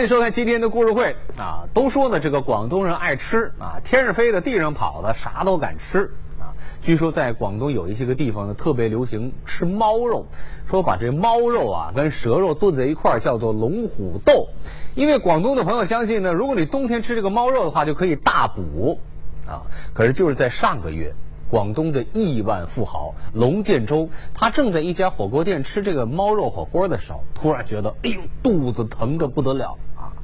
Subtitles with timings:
[0.00, 1.68] 欢迎收看今天的故事会啊！
[1.74, 6.56] 都说呢，这个广东人爱吃啊，天上飞的，地上跑的，啥都敢吃啊。
[6.80, 10.24] 据说在广东有一些个地方呢，特别流行吃猫肉，
[10.70, 14.48] 说把这猫肉啊跟蛇肉炖在一块儿，叫做龙虎斗。
[14.94, 18.98] 因为广东的朋友相信呢，如果你冬天吃这个猫肉的话，就可以大补
[19.46, 19.60] 啊。
[19.92, 21.14] 可是就是在上个月。
[21.50, 29.76] 广东的亿万富豪龙建州，他正在一家火锅店吃这个猫肉火锅的时候，突然觉得，哎呦，肚子疼的不得了！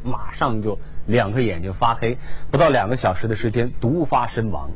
[0.06, 2.16] 马上就两个眼睛发黑，
[2.50, 4.70] 不到两个小时的时间，毒发身亡。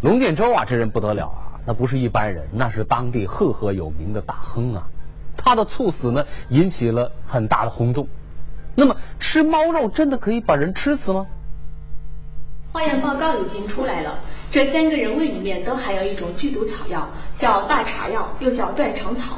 [0.00, 4.86] 龙建州啊，这人不得了啊，那不是一般人，那是当地赫赫有名的大亨啊。
[5.36, 8.06] 他的猝死呢，引起了很大的轰动。
[8.74, 11.26] 那么，吃猫肉真的可以把人吃死吗？
[12.72, 14.18] 化验报告已经出来了。
[14.50, 19.36] 这三个人胃里面都含有一种剧毒草药，叫大茶药，又叫断肠草。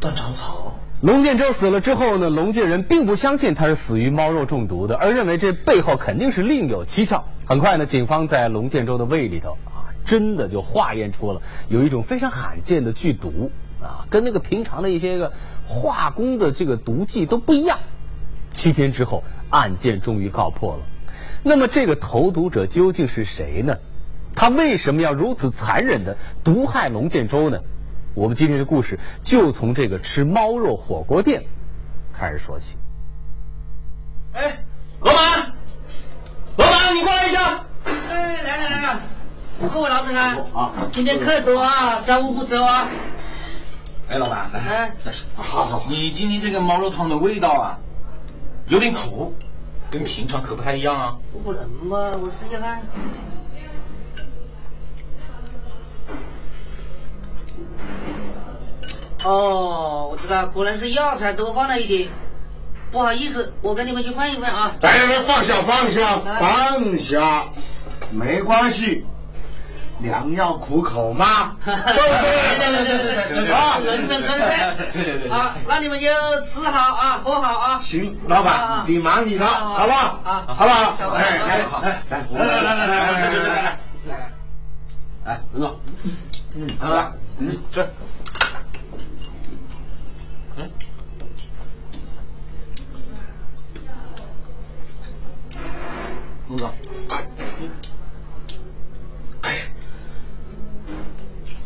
[0.00, 0.74] 断肠草。
[1.02, 7.24] 龙建州死了之后呢，龙建人并不相信他是死于猫肉中毒的，而认为这背后肯定是另有蹊跷。
[7.46, 15.32] 很快呢，警方在龙建州的胃里头啊，真的就化验出了有一种非常罕见的剧毒啊，跟那个平常的一些个
[15.64, 17.78] 化工的这个毒剂都不一样。
[18.52, 20.82] 七天之后，案件终于告破了。
[21.42, 23.78] 那么这个投毒者究竟是谁呢？
[24.34, 27.58] 他为什么要如此残忍的毒害龙建州呢？
[28.14, 31.44] 我们今天的故事就从这个吃猫肉火锅店
[32.12, 32.76] 开始说起。
[34.32, 34.58] 哎，
[35.00, 35.52] 老板，
[36.56, 37.64] 老板，你过来一下。
[37.84, 38.98] 哎，来来来来，
[39.72, 42.88] 各位老总啊，啊，今天客多啊，招呼不周啊。
[44.08, 45.86] 哎，老板，来，这是，好好好。
[45.88, 47.78] 你今天这个猫肉汤的味道啊，
[48.66, 49.32] 有点苦，
[49.88, 51.16] 跟平常可不太一样啊。
[51.44, 52.82] 不能嘛，我试一下看。
[59.24, 62.08] 哦，我知道，可能是药材多放了一点，
[62.90, 64.72] 不好意思，我跟你们去换一换啊。
[64.80, 67.44] 来来，放下放下放下，
[68.10, 69.04] 没关系，
[70.00, 71.54] 良药苦口嘛。
[71.64, 74.38] 对对对对对对啊，人生生
[74.92, 76.06] 对对对啊，那你们就
[76.46, 77.78] 吃好啊，喝好啊。
[77.78, 80.20] 行，老板，你忙你的，好不好？
[80.24, 81.10] 啊，好不好？
[81.10, 84.32] 哎，来好，来来来来来来来来来来，
[85.24, 85.80] 来，龙总，
[86.56, 87.86] 嗯，好，嗯，吃。
[96.48, 96.68] 龙总，
[99.42, 99.52] 哎，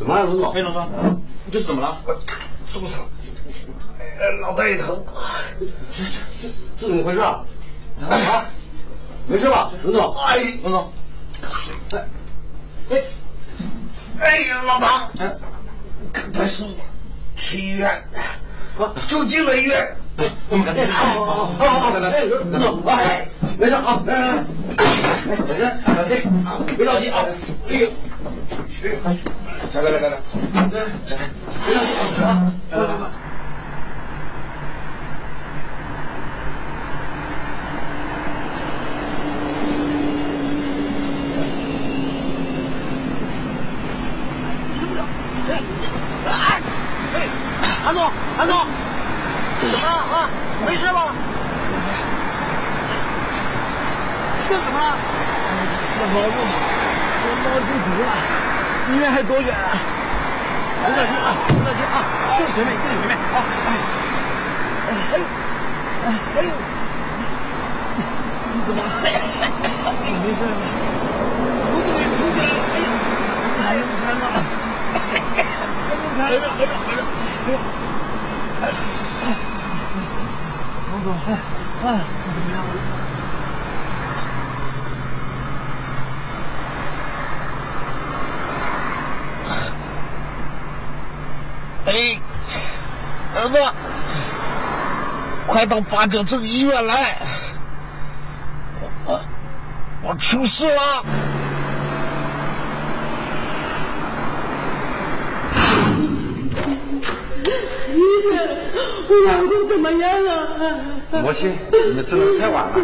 [0.05, 0.53] 怎么了，龙总？
[0.53, 0.87] 哎，龙总，
[1.51, 1.97] 这是怎么了？
[2.75, 3.07] 肚子疼，
[3.99, 4.05] 哎，
[4.43, 5.03] 脑袋也疼。
[5.59, 6.11] 这这
[6.43, 6.49] 这
[6.79, 7.43] 这怎么回事啊？
[8.11, 8.45] 啊，
[9.27, 10.15] 没事吧，龙总？
[10.27, 10.93] 哎，龙总，
[11.93, 12.05] 哎，
[12.91, 13.03] 哎，
[14.21, 15.11] 哎呀，老唐，
[16.13, 16.65] 刚才是
[17.35, 18.05] 去医院，
[19.09, 19.97] 就进了医院。
[20.51, 20.91] 我们赶紧去。
[20.93, 21.47] 好好
[21.81, 23.27] 好，来来，龙总，哎。
[23.57, 24.45] 没事啊，来来来，
[25.27, 27.25] 没事，小心啊，别着急啊，
[27.69, 27.89] 哎呦，
[29.75, 30.19] 来来来来来，来，
[31.67, 33.11] 别着急啊，来来来。
[46.27, 46.31] 哎，
[47.15, 47.17] 哎，
[47.85, 47.99] 韩总，
[48.37, 48.57] 韩总，
[49.61, 50.31] 怎么了啊？
[50.65, 51.13] 没事吧？
[54.49, 54.79] 这是什么？
[55.93, 56.29] 吃了猫肉，
[57.43, 58.09] 猫中毒了。
[58.93, 59.71] 医院还多远啊？
[60.85, 61.97] 别着急啊，别着急啊，
[62.39, 63.17] 就前面，就前面。
[63.17, 63.37] 啊！
[64.87, 65.25] 哎呦，
[66.37, 66.53] 哎呦，
[68.53, 68.79] 你怎么？
[70.23, 70.41] 没事。
[71.67, 72.61] 我怎么也吐起来了？
[73.65, 74.25] 哎呀，还能开吗？
[76.19, 76.29] 还能开？
[76.29, 76.69] 没事，没事，
[77.47, 77.57] 没事。
[80.93, 81.89] 王总，哎，
[82.25, 82.69] 你怎么样了？
[91.87, 91.91] 哎，
[93.45, 93.59] 儿子，
[95.47, 97.21] 快到八角镇医院来！
[99.05, 99.21] 我
[100.03, 101.05] 我出事了！
[107.93, 108.33] 医生，
[109.09, 110.81] 我老公怎么样了？
[111.23, 112.81] 母亲，你们吃的太晚了。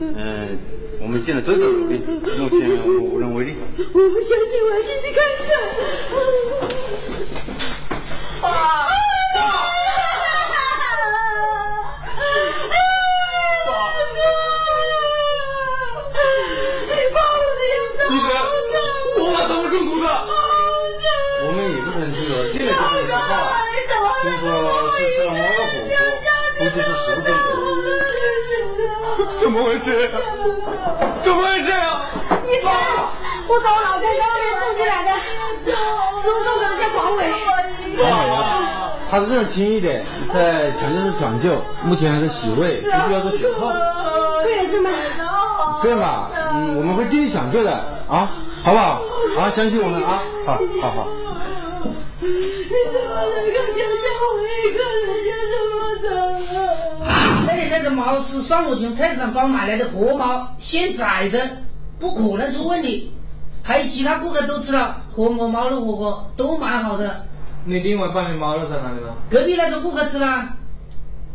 [0.00, 0.58] 嗯，
[1.02, 1.98] 我们尽了最大努力，
[2.38, 3.58] 目前无能为力。
[3.76, 5.52] 我不相信，我要进去看一下。
[8.48, 8.88] 啊！
[18.04, 18.28] 医生，
[19.16, 20.06] 我妈怎么中毒的？
[21.44, 23.16] 我们也不是很清楚，进来就是实话。
[24.22, 24.44] 听说
[24.92, 25.90] 是吃了猫肉火锅，
[26.58, 27.50] 估计是食物中毒。
[29.16, 29.18] 怎
[29.52, 30.12] 么会这样？
[31.22, 32.00] 怎么会这样？
[32.48, 32.70] 医生，
[33.48, 35.10] 我找我老公刚刚送进来的
[36.22, 37.20] 食物中毒的叫黄伟。
[37.30, 43.70] 黄伟啊，他认轻一点，在抢救室抢救，目前还在洗胃，必须要做血透。
[44.42, 44.90] 对是吗？
[45.82, 47.72] 这样吧，嗯，我们会尽力抢救的
[48.08, 48.30] 啊，
[48.62, 49.02] 好不好？
[49.38, 51.08] 啊，相信我们啊，好，好好。
[52.20, 52.28] 你
[52.92, 56.06] 怎么能够丢下我一个人，就这么走
[57.04, 57.06] 啊？
[57.46, 61.58] 那你那只猫是上午从菜市场刚买来的活猫，现宰的，
[61.98, 63.12] 不可能出问题。
[63.62, 67.24] 还有其他顾客都吃了活馍猫肉火锅，都蛮好的。
[67.64, 69.14] 你另外半边猫肉在哪里呢？
[69.30, 70.48] 隔壁那个顾客吃了，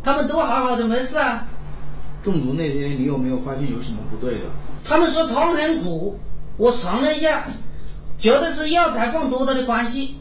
[0.04, 1.46] 他们都好好的，没事啊。
[2.22, 4.44] 中毒那天你有没有发现有什么不对的？
[4.84, 6.18] 他们说汤很苦，
[6.58, 7.46] 我尝了一下，
[8.18, 10.16] 觉得是药材放多了的关系。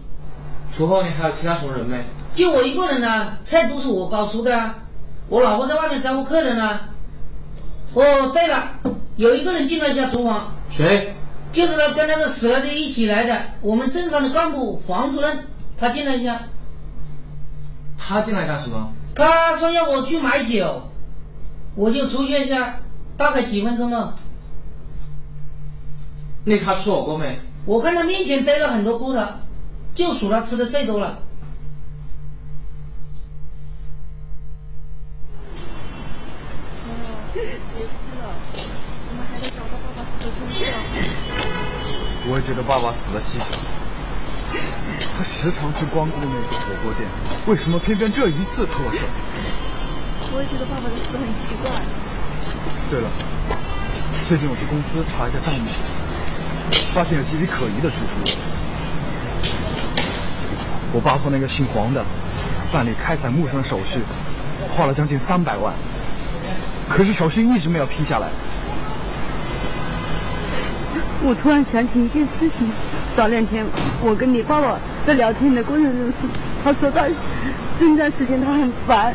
[0.72, 2.06] 厨房里还有其他什么人没？
[2.34, 4.76] 就我一个人呢，菜都是我搞出的啊。
[5.30, 6.80] 我老婆在外面招呼客人呢。
[7.94, 8.72] 哦，对了，
[9.16, 11.16] 有一个人进了一下厨房，谁？
[11.52, 15.46] 就是他跟那个死了的一起来的，我们镇上的干部黄主任，
[15.78, 16.42] 他进来一下，
[17.98, 18.92] 他进来干什么？
[19.16, 20.90] 他说要我去买酒，
[21.74, 22.80] 我就出去一下，
[23.16, 24.14] 大概几分钟了。
[26.44, 27.40] 那他吃火锅没？
[27.66, 29.22] 我看他面前堆了很多骨头，
[29.96, 31.18] 就数他吃的最多了。
[42.30, 43.58] 我也觉得爸爸死的蹊跷。
[45.18, 47.08] 他时常去光顾那个火锅店，
[47.48, 49.00] 为什么偏偏这一次出了事？
[50.34, 51.72] 我也觉得爸爸的死很奇怪。
[52.90, 53.10] 对了，
[54.28, 55.68] 最近我去公司查一下账目，
[56.94, 58.20] 发现有几笔可疑的支出。
[60.92, 62.04] 我爸托那个姓黄的
[62.72, 64.02] 办理开采木生的手续，
[64.70, 65.74] 花了将近三百万，
[66.90, 68.30] 可是手续一直没有批下来。
[71.24, 72.70] 我突然想起一件事情，
[73.14, 73.66] 早两天
[74.02, 76.30] 我跟你爸爸在聊天的过程中说，
[76.64, 77.04] 他说到
[77.78, 79.14] 这段时间他很烦，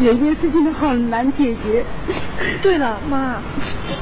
[0.00, 1.84] 有一件事情他很难解决。
[2.60, 3.36] 对了，妈，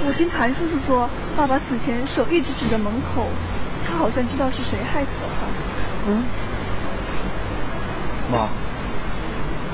[0.06, 3.26] 我听谭叔叔说，爸爸死前手一直指着门口，
[3.86, 5.46] 他好像知道是谁害死了他。
[6.08, 6.24] 嗯，
[8.32, 8.48] 妈，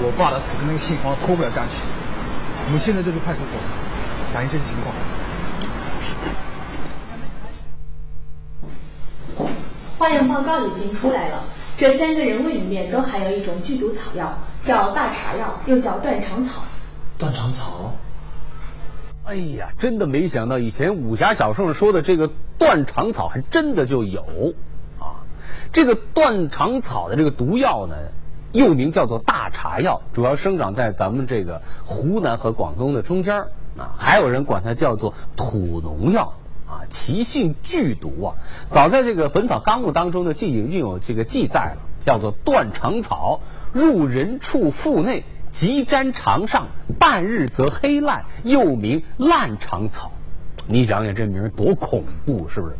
[0.02, 1.76] 我爸的死跟那个姓黄的脱不了干系，
[2.66, 3.56] 我们现在就去派出所
[4.34, 4.92] 反映这种情况。
[10.06, 11.42] 化验报告已经出来了，
[11.76, 16.62] 这三个人物里面都含有一种剧毒草药，叫大茶药，又叫断肠草。
[17.18, 17.92] 断肠草。
[19.24, 24.22] 哎呀，真的没想到，以前武侠小说上说的这个断肠草，还真的就有
[25.00, 25.26] 啊。
[25.72, 27.96] 这个断肠草的这个毒药呢，
[28.52, 33.90] 又名叫做大茶药，主要生长在咱们这个湖南和广东的中间儿啊。
[33.98, 36.32] 还有人管它叫做土农药。
[36.88, 38.34] 其性剧毒啊！
[38.70, 43.40] 早在这个《本草纲目》当中呢，就已经有这个记载了，叫做断肠草，
[43.72, 50.12] 入人畜腹内，即沾肠上，半日则黑烂，又名烂肠草。
[50.66, 52.76] 你想想这名多恐怖，是不是？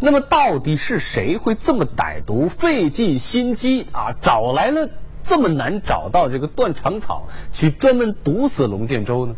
[0.00, 4.88] 那么到底是谁会这么歹毒，费尽心机啊，找来了
[5.22, 9.34] 这么难找到这个断肠草，去专门毒死龙建州呢？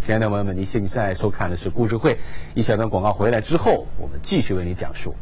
[0.00, 2.16] 亲爱的朋友们，您现在收看的是故事会。
[2.54, 5.14] 一小段广告回来之后，我们继续为您讲述。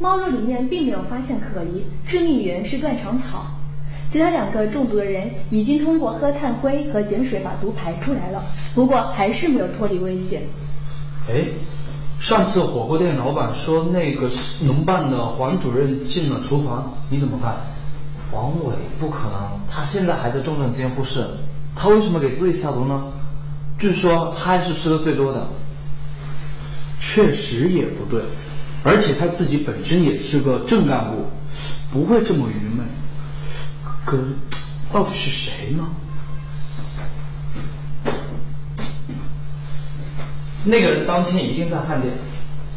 [0.00, 3.46] 猫肉里面并没有发现可疑，致命源是断肠草。
[4.08, 8.42] 其他两个中毒的人已经通过喝炭灰和碱水把毒排出来了，
[8.74, 10.42] 不过还是没有脱离危险。
[11.28, 11.44] 哎，
[12.18, 14.28] 上次火锅店老板说那个
[14.64, 17.54] 农办的黄主任进了厨房，你怎么办？
[18.32, 21.26] 王伟不可能，他现在还在重症监护室，
[21.76, 23.04] 他为什么给自己下毒呢？
[23.78, 25.46] 据说他还是吃的最多的。
[27.00, 28.20] 确实也不对，
[28.82, 31.26] 而且他自己本身也是个正干部，
[31.90, 32.82] 不会这么愚昧。
[34.04, 34.18] 可，
[34.92, 35.88] 到底是谁呢？
[40.64, 42.12] 那个人当天一定在饭店，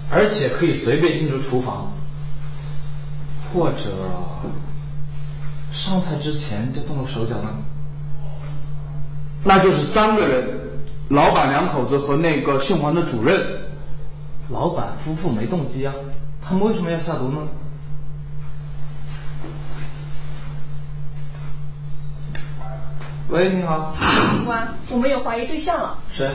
[0.09, 1.91] 而且可以随便进入厨房，
[3.51, 3.91] 或者
[5.73, 7.49] 上菜之前就动了手脚呢？
[9.43, 10.60] 那就是三个人，
[11.11, 13.45] 老板两口子和那个姓黄的主任。
[14.49, 15.93] 老板夫妇没动机啊，
[16.41, 17.39] 他们为什么要下毒呢？
[23.27, 23.93] 喂，你好。
[24.35, 25.99] 警官，我们有怀疑对象了。
[26.13, 26.31] 谁？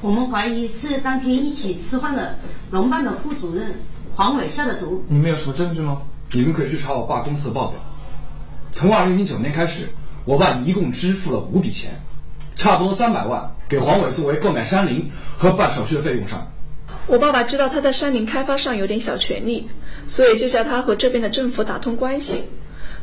[0.00, 2.36] 我们怀疑是当天一起吃饭的
[2.72, 3.76] 龙办的副主任
[4.16, 5.04] 黄伟下的毒。
[5.06, 6.02] 你们有什么证据吗？
[6.32, 7.78] 你们可以去查我爸公司的报表。
[8.72, 9.88] 从二零零九年开始，
[10.24, 11.92] 我爸一共支付了五笔钱，
[12.56, 16.50] 差不多三百万，给黄伟作为购买山林和办手续的费用上。
[17.06, 19.68] 我爸爸知道他在山林开发上有点小权利，
[20.06, 22.44] 所以就叫他和这边的政府打通关系。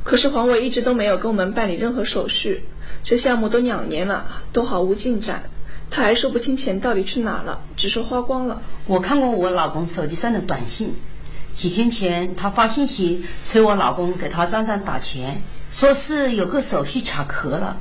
[0.03, 2.63] 可是黄伟一直都没有给我们办理任何手续，
[3.03, 5.43] 这项目都两年了，都毫无进展。
[5.91, 8.61] 他还说不清钱到底去哪了，只说花光了。
[8.87, 10.95] 我看过我老公手机上的短信，
[11.51, 17.77] 几天前他发信息催我老公给他账上打钱，说是有个手续卡壳了，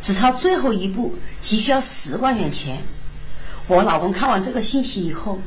[0.00, 2.78] 只差最后一步，急需要十万元钱。
[3.66, 5.38] 我老公看完这个信息以后，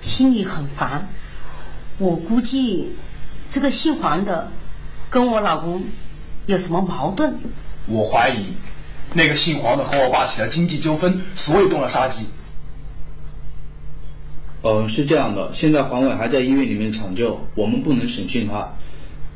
[0.00, 1.08] 心里很烦。
[1.98, 2.92] 我估计
[3.48, 4.50] 这个姓黄的
[5.08, 5.82] 跟我老公
[6.46, 7.34] 有什么矛盾。
[7.86, 8.46] 我怀疑。
[9.14, 12.26] 那个姓黄的和我爸起了经济纠纷，所以动了杀机。
[14.62, 18.66] 嗯，是这样的，现在黄伟还在医院里面抢救，我们不能审讯他。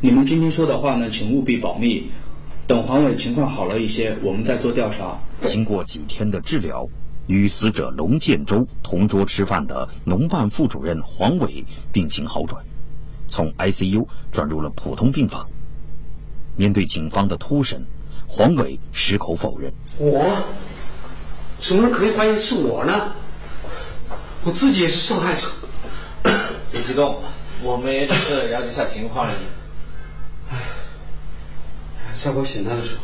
[0.01, 2.11] 你们今天说的话呢，请务必保密。
[2.67, 5.17] 等黄伟情况好了一些，我们再做调查。
[5.43, 6.89] 经过几天的治疗，
[7.27, 12.65] 与死者龙建洲同桌吃饭的农办副主任黄伟病情好转，
[13.29, 15.49] 从 ICU 转入了普通病房。
[16.57, 17.85] 面对警方的突审。
[18.29, 20.27] 黄伟矢口否认：“我
[21.61, 23.13] 怎么能可以怀疑是我呢？
[24.43, 25.47] 我自己也是受害者。
[26.73, 27.23] 别激动，
[27.63, 29.37] 我们也只是了解一下情况而已。
[32.17, 33.03] 哎，在我醒来的时候，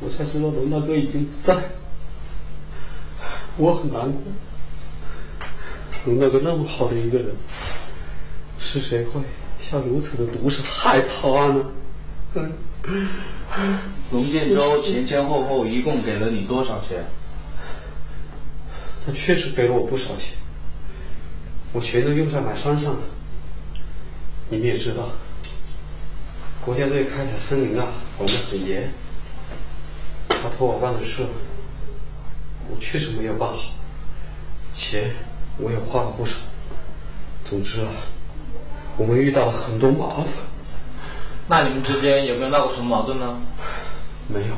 [0.00, 1.56] 我才知道龙大哥已经不在，
[3.56, 4.20] 我很难过。
[6.04, 7.34] 龙大哥那么好的一个人，
[8.58, 9.22] 是谁会
[9.58, 11.64] 下如此的毒手害他呢？”
[14.12, 17.04] 龙建州前前后后一共给了你多少钱？
[19.06, 20.34] 他确实给了我不少钱，
[21.72, 23.00] 我全都用在买山上了。
[24.50, 25.08] 你们也知道，
[26.64, 28.90] 国家队开采森林啊管得很严。
[30.28, 31.26] 他托我办的事，
[32.70, 33.74] 我确实没有办好，
[34.72, 35.10] 钱
[35.58, 36.36] 我也花了不少。
[37.44, 37.88] 总之啊，
[38.96, 40.26] 我们遇到了很多麻烦。
[41.46, 43.38] 那你们之间有没有闹过什么矛盾呢？
[44.26, 44.54] 没有，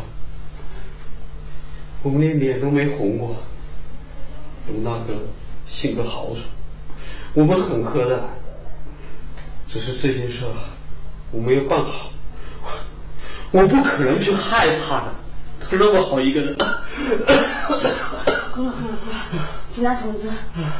[2.05, 3.35] 我们连脸都没红过。
[4.69, 5.21] 我们那个
[5.67, 6.39] 性格豪爽，
[7.35, 8.23] 我们很合得来。
[9.69, 10.76] 只是这件事啊，
[11.37, 12.11] 我没有办好，
[13.51, 15.15] 我不可能去害他的。
[15.61, 16.57] 他那么好一个人。
[16.57, 16.73] 够了
[17.69, 18.75] 够了够了，
[19.71, 20.31] 警察同志，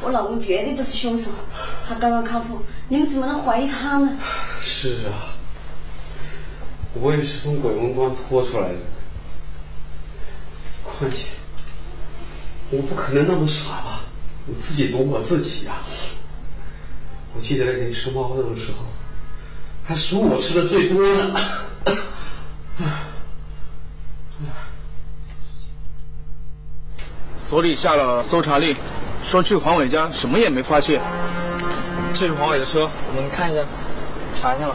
[0.03, 1.31] 我老公绝对不是凶手，
[1.87, 4.17] 他刚刚康复，你们怎么能怀疑他呢？
[4.59, 5.37] 是啊。
[6.95, 8.79] 我也是从鬼门关拖出来的，
[10.83, 11.29] 况且
[12.71, 14.01] 我不可能那么傻吧？
[14.47, 15.85] 我自己毒我自己啊！
[17.35, 18.79] 我记得那天吃猫肉的时候，
[19.89, 21.41] 还数我吃的最多呢。
[27.49, 28.75] 所里下了搜查令，
[29.25, 31.01] 说去黄伟家，什么也没发现。
[32.13, 33.63] 这是黄伟的车，我们看一下，
[34.41, 34.75] 查一下吧。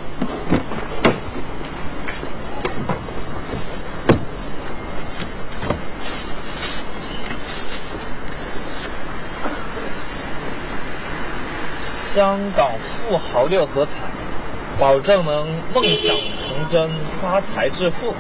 [12.16, 13.98] 香港富豪六合彩，
[14.82, 16.90] 保证能梦想成真、
[17.22, 18.16] 发财致富。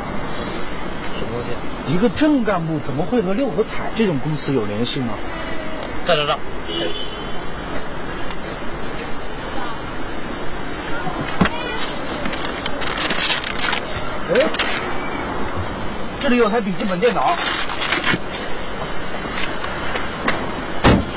[1.17, 1.91] 什么东西？
[1.91, 5.07] 一个正干部怎么会和六合彩这种公司有联系呢？
[6.05, 6.33] 在这这。
[14.33, 14.39] 哎，
[16.19, 17.35] 这里有台笔记本电脑，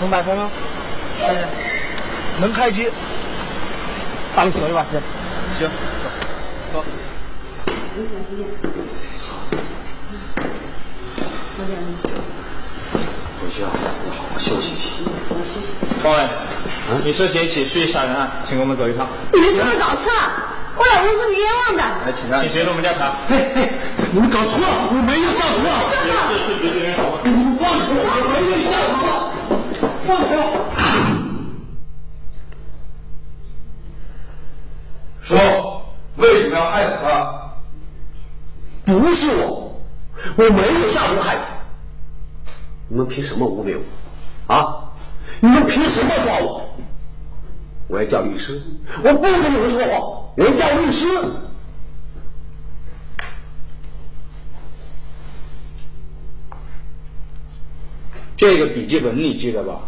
[0.01, 0.49] 能打开吗？
[2.41, 2.89] 能开机，
[4.35, 5.03] 打个手一把先。
[5.55, 5.69] 行，
[6.73, 6.85] 走，走。
[7.97, 8.49] 你小心点。
[9.23, 9.39] 好。
[13.41, 15.05] 回去啊，要好好休息息。
[15.29, 15.69] 好休息。
[16.03, 16.29] 报案，
[17.05, 19.07] 你涉嫌起蓄杀人案，请跟我们走一趟。
[19.33, 20.33] 你们是不是搞错了？
[20.77, 21.83] 我老公是冤枉的。
[21.83, 23.15] 来，请请协助我们调查。
[23.29, 23.71] 嘿嘿，
[24.13, 25.87] 你们搞错了，我没有下毒啊！
[25.89, 25.95] 这
[26.43, 27.01] 是绝对冤手。
[27.23, 28.93] 你们放开我，我没有下毒，
[30.05, 30.43] 放开我。
[35.25, 35.39] 说
[36.19, 37.09] 为什么要害死他？
[38.99, 39.81] 不是我，
[40.37, 41.43] 我没有下毒害他。
[42.89, 43.77] 你们凭什么污蔑
[44.47, 44.55] 我？
[44.55, 44.85] 啊？
[45.41, 46.63] 你们凭什么抓我？
[47.89, 48.63] 我要叫律师，
[49.03, 51.07] 我不跟你们说话，我要叫律师。
[58.37, 59.81] 这个笔记本你记得吧？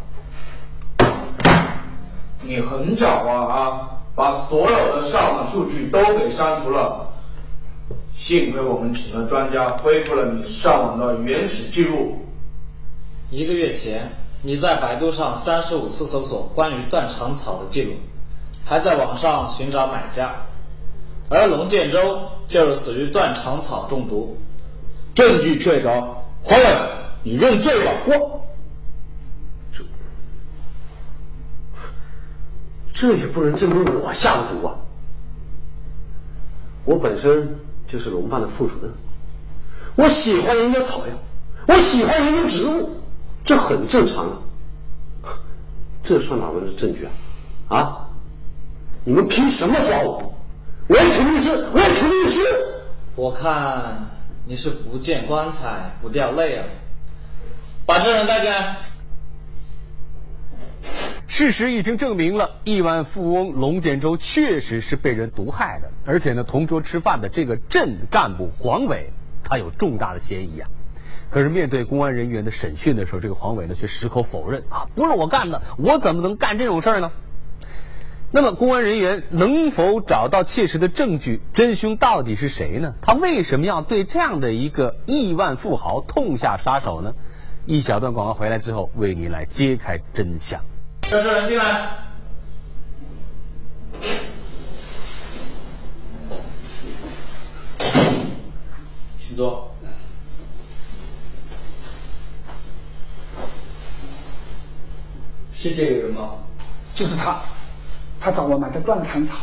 [2.42, 3.90] 你很狡猾啊！
[4.14, 7.06] 把所有的上网数据都给删除了，
[8.26, 12.18] 幸亏我们请了专家恢复了你上网的原始记录，
[13.30, 14.11] 一个月前，
[14.42, 17.92] 你在百度上三十五次搜索关于断肠草的记录，
[18.64, 20.35] 还在网上寻找买家，
[21.28, 24.37] 而龙建州就是死于断肠草中毒，
[25.14, 26.09] 证据确凿。
[26.42, 26.64] 黄伟，
[27.23, 27.92] 你认罪吧。
[28.06, 28.45] 我
[29.73, 29.85] 这
[32.92, 34.75] 这也不能证明我下的毒啊！
[36.85, 37.49] 我本身
[37.88, 38.90] 就是龙办的副主任，
[39.94, 41.14] 我喜欢研究草药，
[41.66, 42.90] 我喜欢研究植物，
[43.44, 44.38] 这很正常啊。
[46.02, 47.04] 这算哪门子证据
[47.68, 47.76] 啊？
[47.76, 48.06] 啊！
[49.04, 50.34] 你们凭什么抓我？
[50.88, 52.40] 我要请律师，我要请律师！
[53.16, 54.08] 我看
[54.44, 56.64] 你是不见棺材不掉泪啊！
[57.84, 58.78] 把证人带进来。
[61.38, 69.12] 事实已经证明了，亿万富翁龙建州确实是被人毒害的，而且呢，同桌吃饭的这个镇干部黄伟，
[69.44, 70.70] 他有重大的嫌疑啊。
[71.28, 77.12] 可是面对公安人员的审讯的时候，这个黄伟呢却矢口否认啊，不是我干的，我怎么能干这种事儿呢？
[78.30, 81.42] 那么公安人员能否找到切实的证据？
[81.52, 82.94] 真凶到底是谁呢？
[83.02, 87.12] 他为什么要对这样的一个亿万富豪痛下杀手呢？
[87.66, 90.62] 一小段广告回来之后，为您来揭开真相。
[91.08, 91.96] 让证人进来。
[99.25, 99.72] 请坐。
[105.54, 106.34] 是这个人吗？
[106.94, 107.40] 就是他，
[108.20, 109.36] 他找我买的断肠草。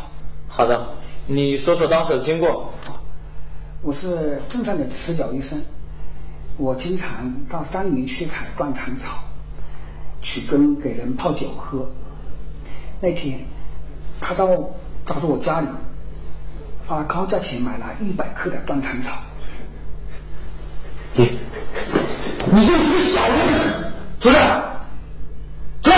[0.48, 0.86] 好的，
[1.28, 2.72] 你说说当时的经过。
[3.82, 5.62] 我是镇上的赤脚医生，
[6.56, 9.22] 我经常到山里面去采断肠草，
[10.24, 11.88] 取根给人泡酒喝。
[13.00, 13.40] 那天，
[14.20, 14.48] 他到
[15.06, 15.68] 找到我家里，
[16.88, 19.12] 花高价钱买了一百克的断肠草。
[21.16, 21.38] 你，
[22.52, 23.94] 你就是个小人！
[24.20, 24.64] 出来！
[25.84, 25.92] 走！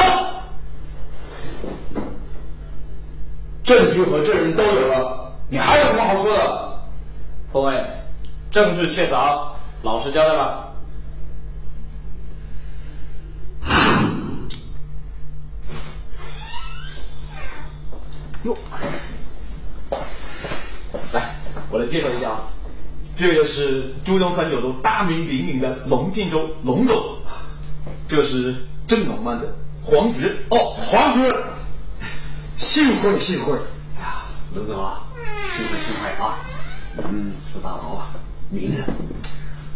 [3.63, 6.79] 证据和证人都有了，你还有什么好说的？
[7.53, 7.85] 冯伟，
[8.51, 9.49] 证据确凿，
[9.83, 10.74] 老实交代吧。
[18.45, 18.55] 哟，
[21.12, 21.36] 来，
[21.71, 22.43] 我来介绍一下啊，
[23.15, 26.95] 这个是珠江三角洲大名鼎鼎的龙建州龙总，
[28.08, 28.55] 这是
[28.86, 29.51] 镇龙办的
[29.84, 31.36] 黄主任哦，黄主任，
[32.55, 33.53] 幸会幸会。
[33.97, 34.21] 哎呀，
[34.53, 35.08] 龙总啊，
[35.58, 36.38] 幸会幸会啊！
[36.97, 38.10] 嗯，是大佬啊，
[38.51, 38.86] 名人，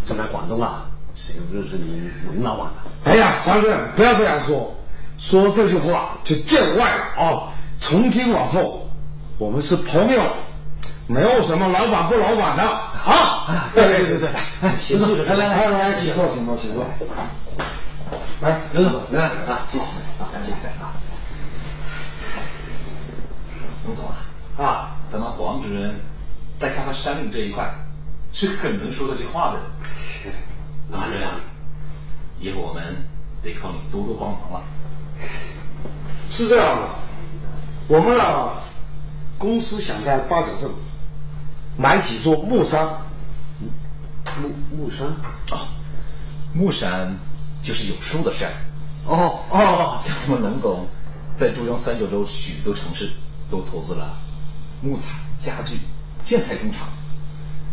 [0.07, 2.91] 这在广东啊，谁不认识你龙老板呢？
[3.05, 4.75] 哎呀，黄主任，不要这样说，
[5.17, 7.49] 说这句话就见外了啊！
[7.79, 8.87] 从今往后，
[9.37, 10.21] 我们是朋友，
[11.07, 13.69] 没有什么老板不老板的啊！
[13.73, 14.29] 对对对对，
[14.61, 16.85] 来，请坐，来来来来，请坐，请坐，请坐。
[18.41, 19.83] 来，刘总，来啊，谢谢
[20.19, 20.93] 啊，谢谢啊。
[23.85, 25.99] 龙总啊，啊，咱们黄主任
[26.57, 27.73] 在开发山岭这一块
[28.33, 29.59] 是很能说得起话的。
[30.91, 31.39] 哪这样？
[32.39, 32.83] 以后我们
[33.41, 34.61] 得靠你多多帮忙了。
[36.29, 36.87] 是这样的，
[37.89, 38.61] 我们啊，
[39.39, 40.69] 公司想在八角镇
[41.75, 42.87] 买几座木山。
[44.39, 45.07] 木木山
[45.49, 45.65] 啊，
[46.53, 47.17] 木山
[47.63, 48.51] 就是有树的山。
[49.07, 50.87] 哦哦，像我们龙总
[51.35, 53.09] 在珠江三角洲许多城市
[53.49, 54.15] 都投资了
[54.83, 55.79] 木材、家具、
[56.21, 56.89] 建材工厂，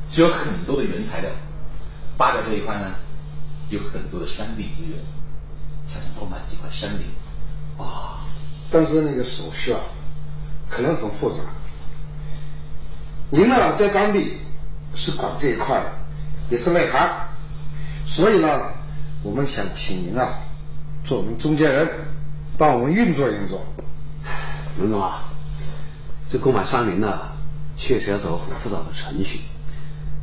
[0.08, 1.30] 需要很多的原材料。
[2.16, 2.94] 八角这一块呢，
[3.68, 4.98] 有很多的山地资源，
[5.86, 7.06] 想想购买几块山林。
[7.76, 8.24] 啊，
[8.70, 9.80] 但是那个手续啊，
[10.68, 11.38] 可能很复杂。
[13.30, 14.32] 您呢，在当地
[14.94, 15.92] 是管这一块的，
[16.50, 17.08] 也是内行，
[18.06, 18.48] 所以呢，
[19.22, 20.28] 我们想请您啊，
[21.04, 21.88] 做我们中间人，
[22.56, 23.60] 帮我们运作运作。
[24.78, 25.24] 龙总啊，
[26.30, 27.18] 这购买山林呢，
[27.76, 29.40] 确实要走很复杂的程序。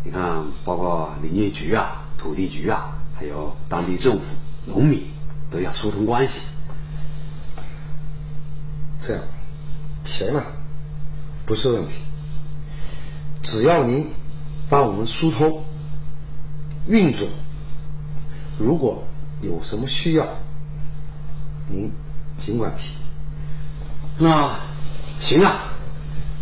[0.06, 5.02] 你看，包括林业局啊、土地局啊，还有当地政府、农民
[5.50, 6.42] 都要疏通关系。
[9.02, 9.24] 这样，
[10.04, 10.44] 钱呢
[11.46, 11.96] 不是问题，
[13.42, 14.08] 只要您
[14.70, 15.64] 帮我们疏通
[16.88, 17.28] 运作，
[18.58, 19.04] 如果
[19.42, 20.28] 有什么需要，
[21.70, 21.92] 您
[22.40, 22.96] 尽管提。
[24.18, 24.60] 那
[25.20, 25.72] 行啊，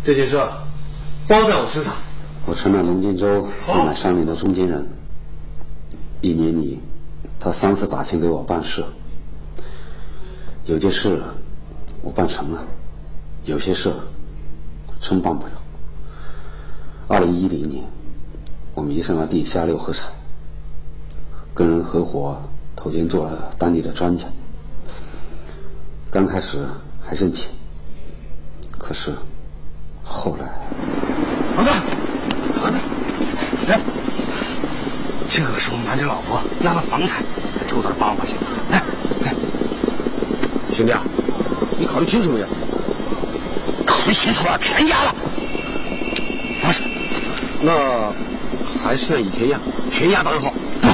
[0.02, 0.36] 这件事
[1.26, 1.94] 包在我身上。
[2.44, 4.86] 我成了龙金州购买山林的中间人。
[6.20, 6.78] 一年里，
[7.40, 8.84] 他三次打钱给我办事，
[10.66, 11.20] 有件事
[12.02, 12.64] 我办成了，
[13.44, 13.92] 有些事
[15.00, 15.52] 真办不了。
[17.08, 17.84] 二零一零年，
[18.72, 20.04] 我迷上了地下六合彩，
[21.52, 22.40] 跟人合伙
[22.76, 24.26] 投钱做了当地的专家。
[26.10, 26.64] 刚开始
[27.04, 27.50] 还认钱，
[28.78, 29.12] 可是
[30.04, 30.46] 后来，
[31.56, 31.70] 王哥，
[32.62, 32.78] 王哥，
[33.68, 33.80] 来，
[35.28, 37.24] 这个是我们瞒着老婆押了房产
[37.58, 38.38] 才抽到八万块钱。
[38.70, 38.80] 来，
[39.24, 39.34] 来，
[40.72, 41.02] 兄弟啊，
[41.76, 42.46] 你考虑清楚没有？
[44.02, 45.14] 考虑清楚了，全压了。
[46.60, 46.82] 不是，
[47.60, 48.12] 那
[48.82, 49.60] 还是像以前一样，
[49.92, 50.52] 全押单号。
[50.80, 50.88] 不，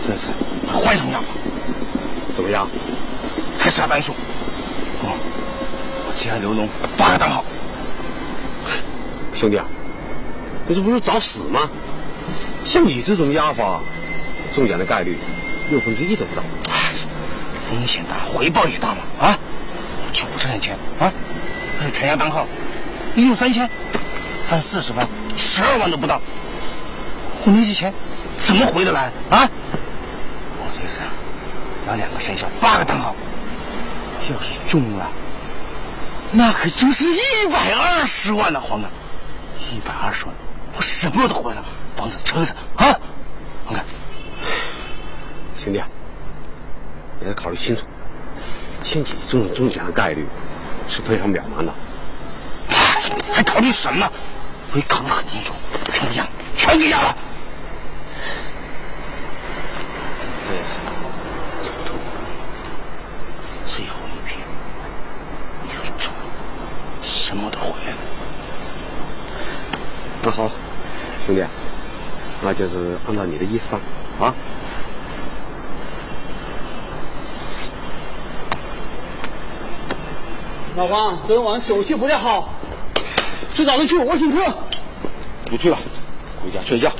[0.00, 0.28] 这次
[0.72, 1.26] 换一种压法。
[2.32, 2.68] 怎么样？
[3.58, 4.12] 还是押单数。
[5.02, 5.18] 哦，
[6.06, 7.44] 我既然刘龙八个单号。
[9.34, 9.64] 兄弟啊，
[10.68, 11.68] 你这不是找死吗？
[12.64, 13.80] 像你这种压法，
[14.54, 15.18] 中奖的概率
[15.68, 16.42] 六分之一都不到。
[16.70, 16.92] 哎，
[17.68, 18.98] 风险大，回报也大嘛。
[19.18, 19.36] 啊，
[20.12, 21.29] 就我这点钱啊，这
[21.80, 22.46] 是全押单号，
[23.14, 23.68] 一注三千，
[24.44, 26.20] 翻四十番，十二万都不到。
[27.44, 27.92] 我那些钱
[28.36, 29.48] 怎么回得来啊？
[30.58, 31.00] 我这次
[31.86, 33.14] 押两个生肖，八个单号，
[34.30, 35.08] 要是中了，
[36.30, 37.18] 那可就是一
[37.50, 38.88] 百二十万了，黄哥。
[39.72, 40.34] 一百二十万，
[40.74, 41.64] 我什么都回来了，
[41.94, 42.86] 房子、车子啊！
[43.64, 43.80] 黄哥，
[45.56, 45.86] 兄弟啊，
[47.20, 47.84] 你得考虑清楚，
[48.82, 50.26] 像你这种中奖的概率
[50.90, 51.72] 是非常渺茫的。
[53.32, 54.10] 还考虑什么？
[54.72, 55.54] 我也考虑很清楚，
[55.92, 57.16] 全给压，全给压了。
[60.46, 60.78] 这一次
[61.60, 61.94] 走投，
[63.64, 64.38] 最后一片，
[65.76, 66.20] 要是中了，
[67.02, 67.98] 什么都回来了。
[70.22, 70.50] 那好，
[71.26, 71.44] 兄弟，
[72.42, 73.80] 那就是按照你的意思办
[74.28, 74.34] 啊。
[80.80, 82.54] 老黄，昨天晚上手气不太好，
[83.52, 84.42] 吃早上去我请客。
[85.44, 85.76] 不去了，
[86.42, 86.90] 回家睡觉。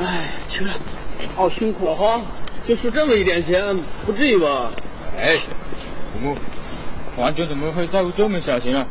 [0.00, 0.74] 哎，去了，
[1.36, 1.86] 好辛苦。
[1.86, 2.20] 老黄，
[2.66, 4.68] 就输这么一点钱，不至于吧？
[5.16, 5.36] 哎，
[6.16, 6.36] 我们
[7.16, 8.84] 黄军怎么会在乎这么小钱啊？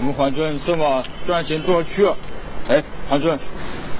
[0.00, 2.16] 我们黄军说嘛，赚钱多了去了。
[2.68, 3.38] 哎，黄军，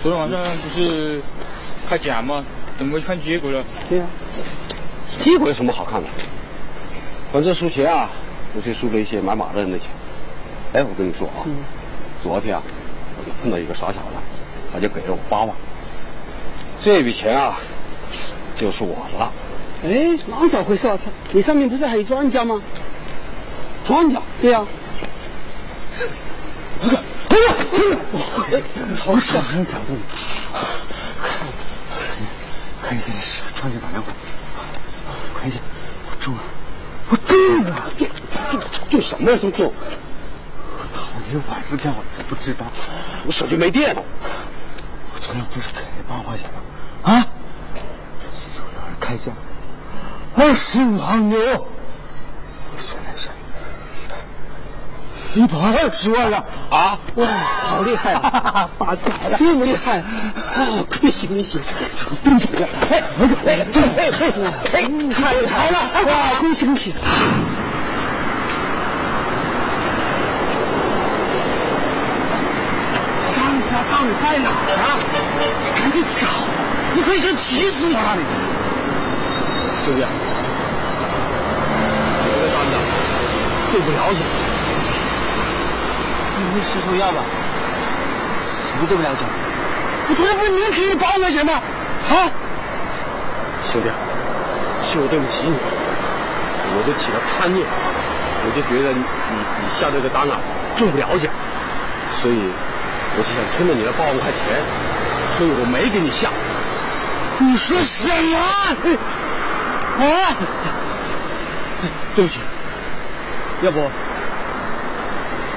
[0.03, 1.23] 昨天晚上不是
[1.89, 2.45] 开奖吗？
[2.77, 3.63] 怎么看结果了？
[3.89, 4.07] 对呀、
[5.21, 6.09] 结果有什么好看的？
[7.33, 8.11] 反正输钱啊，
[8.55, 9.91] 无非输了一些买马的人的钱。
[10.73, 11.45] 哎，我跟你说啊，
[12.23, 12.63] 昨天啊，
[13.19, 14.17] 我就碰到一个傻小子，
[14.73, 15.55] 他就给了我八万。
[16.81, 17.59] 这笔钱啊，
[18.57, 19.33] 就是我的了。
[19.85, 20.99] 哎，那咋回事啊？
[21.33, 22.61] 你上面不是还有专家吗？
[23.85, 24.21] 专家？
[24.41, 24.65] 对呀、
[26.83, 27.03] 哎呀，
[28.51, 28.63] 哎，
[28.99, 29.97] 好傻人假动，
[32.83, 33.13] 赶紧给
[33.55, 34.07] 专家打电话，
[35.35, 35.63] 快点，
[36.09, 36.41] 我中了，
[37.11, 37.91] 我中了，
[38.95, 39.37] 中中中什么呀？
[39.39, 39.73] 中中！
[40.77, 42.65] 我昨天晚上电话都不知道，
[43.27, 44.03] 我手机没电了。
[45.15, 46.61] 我昨天不是给了八万块钱吗？
[47.03, 47.27] 啊！
[48.55, 49.33] 手要开价
[50.37, 53.31] 二十五行牛，我算了一下，
[55.35, 56.99] 一百二十万了啊！
[57.17, 58.69] 哇，好厉害啊！
[58.79, 60.85] 发财了，这么厉害啊！
[61.01, 61.59] 恭喜恭喜！
[61.97, 63.03] 这个东西呀，哎哎
[63.47, 63.57] 哎
[64.21, 64.31] 哎
[64.73, 65.77] 哎，发财了！
[66.07, 66.95] 哇，恭喜恭喜！
[73.35, 73.61] 商
[74.05, 74.99] 家到底在哪儿啊？
[75.77, 76.27] 赶紧找！
[76.95, 78.23] 你可以先急死我了你！
[79.85, 80.03] 兄弟，
[82.25, 82.73] 这个单子
[83.73, 84.21] 对不了解。
[86.55, 87.19] 你吃错药吧？
[88.39, 89.25] 什么对不了解？
[90.09, 91.55] 我昨天不是明给你八万块钱吗？
[92.11, 92.31] 啊！
[93.73, 93.89] 兄弟，
[94.87, 95.57] 是我对不起你，
[96.77, 100.39] 我就起了贪念，我就觉得你你你下这个单啊
[100.77, 101.33] 中不了奖，
[102.21, 102.39] 所以
[103.17, 104.41] 我是想吞了你的八万块钱，
[105.39, 106.29] 所以我没给你下。
[107.39, 108.37] 你说什么？
[110.05, 110.37] 啊！
[112.17, 112.41] 对不起，
[113.63, 113.81] 要不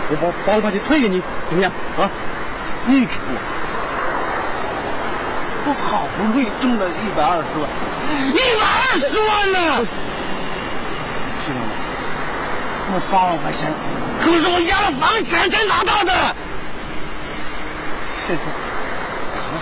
[0.09, 2.09] 我把八万块钱退给你，怎么样啊？
[2.85, 3.37] 你给我。
[5.65, 7.67] 我好不容易中了一百二十万，
[8.31, 9.57] 一百二十万呢！
[11.43, 11.61] 知道吗？
[12.89, 13.69] 那八万块钱
[14.21, 16.13] 可是我押了房产才拿到的。
[18.27, 18.51] 现在成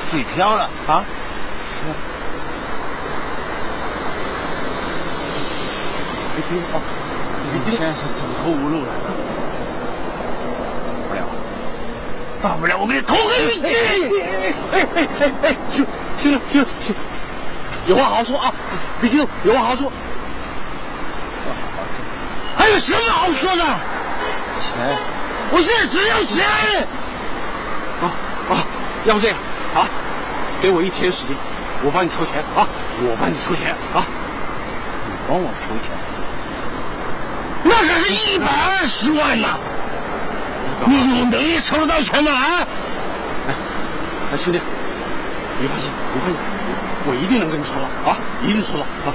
[0.10, 1.06] 水漂了啊！
[1.70, 1.94] 是啊。
[6.36, 6.82] 别听啊！
[7.64, 8.88] 你现在是走投无路了。
[11.08, 11.22] 不了，
[12.42, 13.76] 大不了我给你投个一击！
[14.74, 15.86] 哎哎哎哎，兄
[16.18, 16.96] 兄弟兄弟兄，
[17.86, 18.52] 有话好好说啊！
[19.00, 19.92] 别激动，有话好好说。
[22.58, 23.64] 还有什么好说的？
[24.60, 24.74] 钱，
[25.52, 26.88] 我现在只要钱。
[29.06, 29.38] 要不这样
[29.76, 29.88] 啊，
[30.62, 31.38] 给我一天时间，
[31.84, 32.68] 我帮你筹钱啊，
[33.02, 34.04] 我帮你筹钱啊。
[35.08, 35.92] 你帮我筹钱，
[37.64, 39.58] 那可是一百二十万呐！
[40.86, 42.32] 你有能力筹得到钱吗？
[42.32, 42.68] 啊！
[44.32, 44.60] 哎，兄弟，
[45.60, 46.38] 你放心，你放心，
[47.08, 48.18] 我一定能给你筹到啊！
[48.44, 49.14] 一定筹到啊！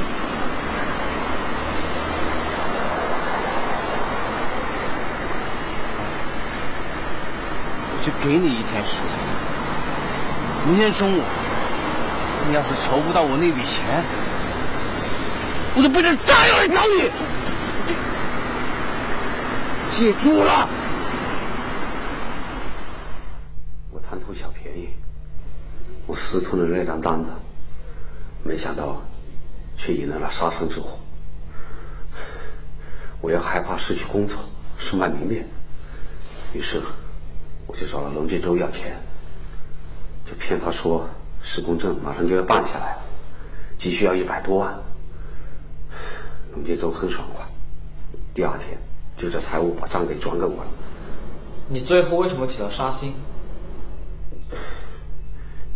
[7.92, 9.14] 我就给你一天时间，
[10.70, 11.22] 明天中午，
[12.48, 14.04] 你要是筹不到我那笔钱，
[15.74, 17.10] 我就背着炸药来找你！
[19.90, 20.68] 记住了！
[23.90, 24.90] 我贪图小便宜，
[26.06, 27.32] 我私吞了那张单子，
[28.44, 29.02] 没想到
[29.76, 31.00] 却引来了杀身之祸。
[33.20, 34.38] 我也害怕失去工作，
[34.78, 35.44] 身败名裂，
[36.52, 36.80] 于是
[37.66, 38.96] 我就找了龙建州要钱，
[40.30, 41.04] 就骗他说
[41.42, 43.02] 施工证马上就要办下来了，
[43.76, 44.72] 急需要一百多万。
[46.54, 47.44] 龙建州很爽快，
[48.32, 48.78] 第二天
[49.16, 50.70] 就在财务把账给转给我了。
[51.68, 53.12] 你最后为什么起了杀心？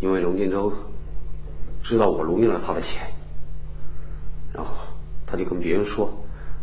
[0.00, 0.72] 因为龙建州
[1.82, 3.02] 知道我挪用了他的钱，
[4.52, 4.70] 然后
[5.26, 6.12] 他就跟别人说，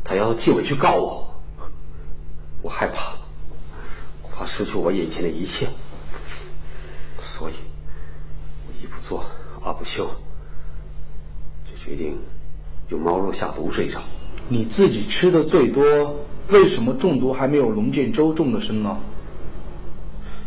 [0.04, 1.27] 他要纪委去告我，
[2.62, 3.13] 我害怕，
[4.23, 5.67] 我怕失去我眼前的一切，
[7.21, 7.54] 所以
[8.67, 9.25] 我一不做
[9.63, 10.06] 二不休，
[11.65, 12.15] 就决定
[12.89, 14.00] 用猫肉下毒这一招。
[14.48, 15.84] 你自己吃的最多，
[16.50, 18.96] 为什么中毒还没有龙建州中的深呢？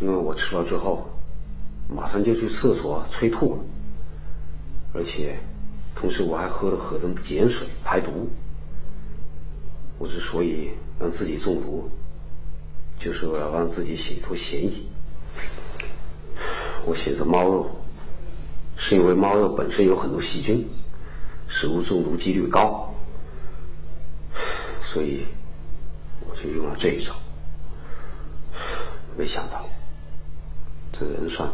[0.01, 1.05] 因为我吃了之后，
[1.89, 3.63] 马上就去厕所催吐了，
[4.93, 5.37] 而且
[5.97, 8.31] 同时我还喝了河的碱水排毒。
[9.99, 10.71] 我之所以
[11.01, 11.91] 让自己中毒，
[13.01, 14.87] 就是为了让自己洗脱嫌疑。
[16.87, 17.69] 我选择猫肉，
[18.77, 20.69] 是因为猫肉本身有很多细菌，
[21.49, 22.93] 食物中毒几率高，
[24.83, 25.25] 所以
[26.29, 27.15] 我就用了这一招。
[29.17, 29.65] 没想到，
[30.93, 31.49] 这人算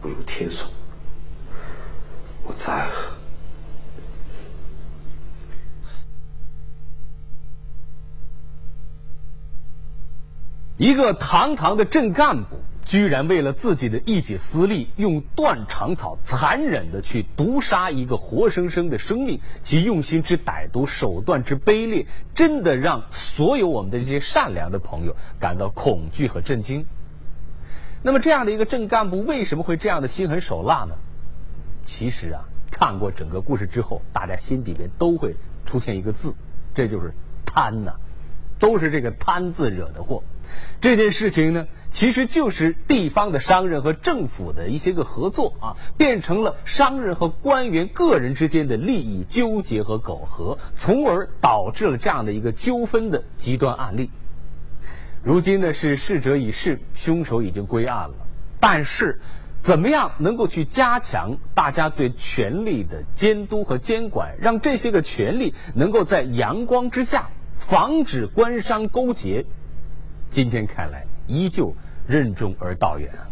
[0.00, 0.68] 不如天算，
[2.42, 2.94] 我栽了。
[10.78, 26.86] 一个堂堂的镇干部，居然为了自己的一己私利，用断肠草残忍的去毒杀一个活生生的生命，其用心之歹毒，手段之卑劣，真的让所有我们的这些善良的朋友感到恐惧和震惊。
[28.02, 30.94] 那么，这样的一个镇干部为什么会这样的心狠手辣呢？
[31.84, 36.32] 其实啊，看过整个故事之后，大家心里边都会出现一个字，
[36.72, 37.12] 这就是
[37.44, 37.92] 贪呐、
[38.58, 40.22] 都是这个贪字惹的祸。
[40.80, 54.10] 这件事情呢，其实就是地方的商人和政府的一些个合作啊，变成了商人和官员个人之间的利益纠结和苟合，从而导致了这样的一个纠纷的极端案例。
[55.22, 58.14] 如今呢，是逝者已逝，凶手已经归案了，
[58.60, 59.20] 但是。
[59.62, 69.44] 怎么样能够去加强大家对权力的监督和监管，让这些个权力能够在阳光之下防止官商勾结？
[70.30, 71.74] 今天看来依旧
[72.06, 73.26] 任重而道远啊！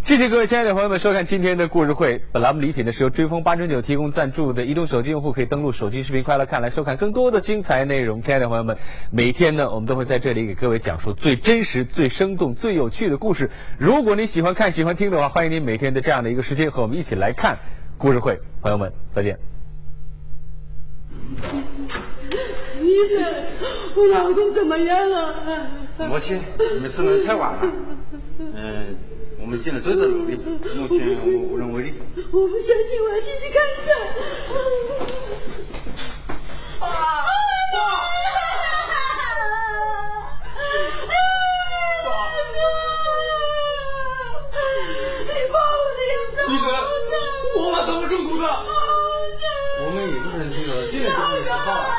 [0.00, 2.22] 谢谢各位亲爱的朋友们收看今天的故事会。
[2.32, 8.22] 本栏目礼品呢是由追风八珍酒提供赞助的，移动手机用户可以登录手机视频快乐看来收看更多的精彩内容。
[8.22, 8.78] 亲爱的朋友们，
[9.10, 13.50] 每天呢我们都会在这里给各位讲述最真实、最生动、最有趣的故事。
[13.78, 17.58] 如果你喜欢看、喜欢听的话，欢迎您每天的这样的一个时间和我们一起来看
[17.98, 18.40] 故事会。
[18.62, 19.47] 朋友们，再见。
[22.98, 23.22] 医生，
[23.94, 25.34] 我老公怎么样了？
[25.98, 26.42] 母亲，
[26.74, 27.60] 你们生的太晚了。
[28.40, 28.96] 嗯，
[29.40, 30.34] 我们尽了最大的努力，
[30.74, 31.94] 目前我们无能为力。
[32.16, 33.94] 我不相信，我要进去看一下。
[36.84, 36.86] 啊！
[46.48, 46.64] 医生，
[47.58, 48.44] 我妈怎么中毒的？
[49.80, 51.92] 我们也不是很清楚，今天中午吃饭了，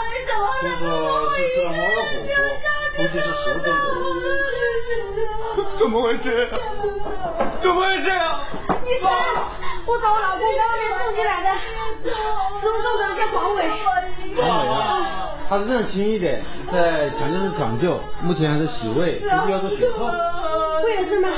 [0.59, 0.83] 听说
[1.29, 3.82] 是吃了猫肉火锅，估计是食物中毒。
[5.76, 6.50] 怎么会这样？
[7.60, 8.39] 怎么会这样？
[8.86, 9.10] 医生，
[9.86, 11.50] 我找我老公刚刚送进来的，
[12.60, 13.63] 食物中毒的叫黄伟。
[14.38, 20.06] 黄伟啊，他认轻一点，在抢救室抢救，目前还在洗胃，估计要做血透。
[20.84, 21.30] 会有事吗？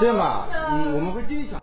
[0.00, 1.56] 这样吧，嗯，我们会继续抢。